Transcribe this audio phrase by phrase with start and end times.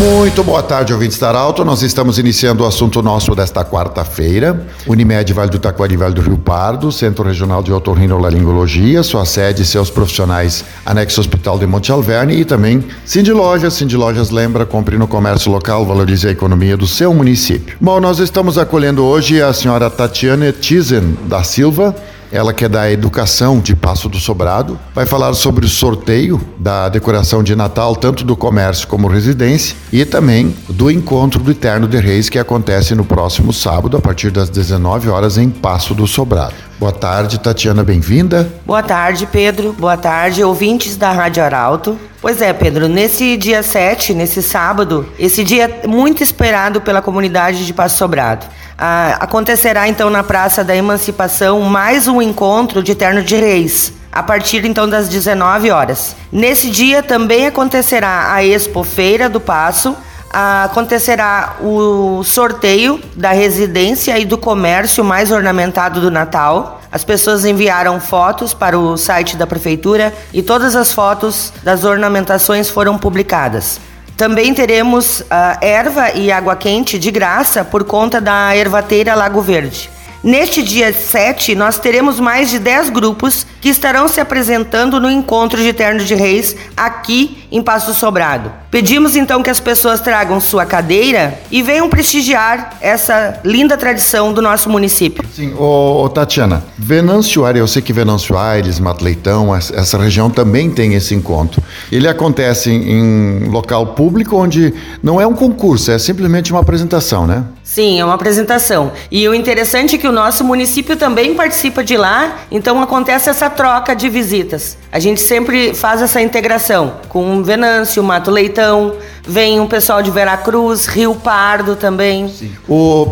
[0.00, 1.62] Muito boa tarde, ouvintes da Alto.
[1.62, 4.66] Nós estamos iniciando o assunto nosso desta quarta-feira.
[4.86, 9.66] Unimed Vale do Taquari, Vale do Rio Pardo, Centro Regional de Otorrinolaringologia, sua sede e
[9.66, 13.74] seus profissionais, anexo Hospital de Monte Alverne e também Cindy Lojas.
[13.74, 17.76] Cindy Lojas lembra, compre no comércio local, valorize a economia do seu município.
[17.78, 21.94] Bom, nós estamos acolhendo hoje a senhora Tatiana Tizen da Silva,
[22.32, 26.88] ela que é da Educação de Passo do Sobrado, vai falar sobre o sorteio da
[26.88, 31.98] decoração de Natal, tanto do comércio como residência, e também do encontro do Eterno de
[31.98, 36.54] Reis, que acontece no próximo sábado, a partir das 19 horas, em Passo do Sobrado.
[36.78, 38.50] Boa tarde, Tatiana, bem-vinda.
[38.64, 39.74] Boa tarde, Pedro.
[39.78, 41.98] Boa tarde, ouvintes da Rádio Arauto.
[42.20, 47.72] Pois é, Pedro, nesse dia 7, nesse sábado, esse dia muito esperado pela comunidade de
[47.72, 48.44] Passo Sobrado.
[48.76, 54.22] Ah, acontecerá então na Praça da Emancipação mais um encontro de Eterno de Reis, a
[54.22, 56.14] partir então das 19 horas.
[56.30, 59.96] Nesse dia também acontecerá a Expo Feira do Passo,
[60.30, 66.79] acontecerá o sorteio da residência e do comércio mais ornamentado do Natal.
[66.92, 72.68] As pessoas enviaram fotos para o site da prefeitura e todas as fotos das ornamentações
[72.68, 73.80] foram publicadas.
[74.16, 75.24] Também teremos uh,
[75.62, 79.88] erva e água quente de graça por conta da ervateira Lago Verde.
[80.22, 85.62] Neste dia 7, nós teremos mais de 10 grupos que estarão se apresentando no encontro
[85.62, 88.52] de Terno de Reis aqui em Passo Sobrado.
[88.70, 94.42] Pedimos então que as pessoas tragam sua cadeira e venham prestigiar essa linda tradição do
[94.42, 95.24] nosso município.
[95.34, 100.30] Sim, ô, ô Tatiana, Venâncio Aires, eu sei que Venâncio Aires, Mato Leitão, essa região
[100.30, 101.62] também tem esse encontro.
[101.90, 107.26] Ele acontece em, em local público onde não é um concurso, é simplesmente uma apresentação,
[107.26, 107.44] né?
[107.64, 108.90] Sim, é uma apresentação.
[109.12, 113.48] E o interessante é que o nosso município também participa de lá, então acontece essa
[113.48, 114.76] troca de visitas.
[114.90, 120.86] A gente sempre faz essa integração com Venâncio, Mato Leitão, vem um pessoal de Veracruz,
[120.86, 122.32] Rio Pardo também.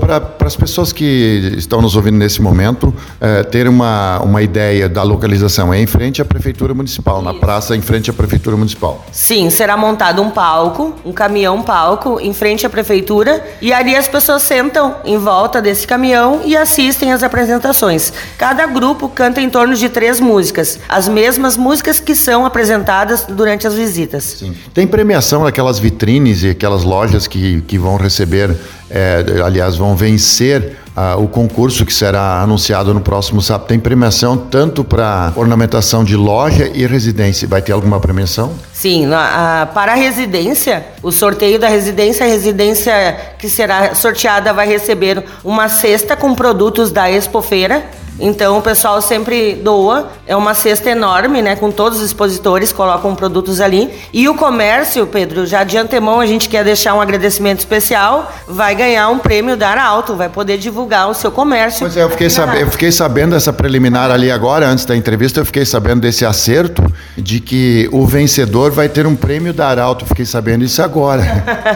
[0.00, 5.02] Para as pessoas que estão nos ouvindo nesse momento, é, ter uma, uma ideia da
[5.02, 7.24] localização, é em frente à Prefeitura Municipal, Isso.
[7.24, 9.04] na praça em frente à Prefeitura Municipal.
[9.12, 14.08] Sim, será montado um palco, um caminhão palco em frente à Prefeitura e ali as
[14.08, 18.12] pessoas sentam em volta desse caminhão e assistem às apresentações.
[18.36, 23.66] Cada grupo canta em torno de três músicas, as mesmas músicas que são apresentadas durante
[23.66, 24.24] as visitas.
[24.38, 24.54] Sim.
[24.72, 28.56] Tem premiação naquelas vitrines e aquelas lojas que, que vão receber,
[28.88, 33.66] é, aliás, vão vencer uh, o concurso que será anunciado no próximo sábado.
[33.66, 37.48] Tem premiação tanto para ornamentação de loja e residência.
[37.48, 38.52] Vai ter alguma premiação?
[38.72, 44.68] Sim, uh, para a residência, o sorteio da residência, a residência que será sorteada vai
[44.68, 47.84] receber uma cesta com produtos da Expofeira
[48.20, 53.14] então o pessoal sempre doa, é uma cesta enorme, né, com todos os expositores, colocam
[53.14, 53.90] produtos ali.
[54.12, 58.74] E o comércio, Pedro, já de antemão a gente quer deixar um agradecimento especial, vai
[58.74, 61.80] ganhar um prêmio da Arauto, vai poder divulgar o seu comércio.
[61.80, 65.40] Pois é, eu fiquei, sab eu fiquei sabendo dessa preliminar ali agora, antes da entrevista,
[65.40, 66.82] eu fiquei sabendo desse acerto
[67.16, 71.22] de que o vencedor vai ter um prêmio da Arauto, fiquei sabendo isso agora.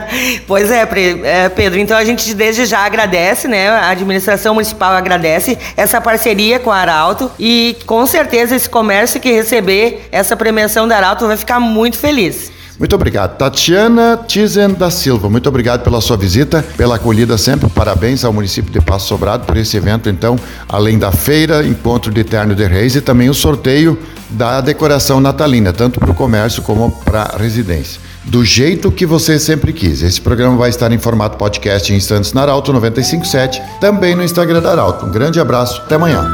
[0.47, 0.89] pois é,
[1.25, 6.32] é, Pedro, então a gente desde já agradece, né, a administração municipal agradece essa parceria
[6.33, 11.27] parceria com a Arauto e com certeza esse comércio que receber essa premiação da Arauto
[11.27, 12.51] vai ficar muito feliz.
[12.79, 13.37] Muito obrigado.
[13.37, 17.69] Tatiana Tizen da Silva, muito obrigado pela sua visita, pela acolhida sempre.
[17.69, 22.23] Parabéns ao município de Passo Sobrado por esse evento, então, além da feira, encontro de
[22.23, 23.99] Eterno de Reis e também o sorteio
[24.31, 29.39] da decoração natalina, tanto para o comércio como para a residência do jeito que você
[29.39, 30.03] sempre quis.
[30.03, 34.61] Esse programa vai estar em formato podcast em instantes na Arauto 957, também no Instagram
[34.61, 35.07] da Arauto.
[35.07, 36.25] Um grande abraço, até amanhã.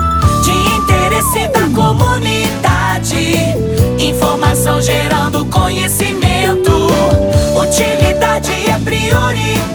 [0.44, 3.34] De interesse da comunidade,
[3.98, 6.70] informação gerando conhecimento,
[7.60, 9.68] utilidade é prioridade.